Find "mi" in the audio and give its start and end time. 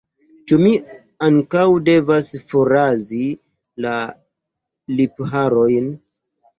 0.61-0.71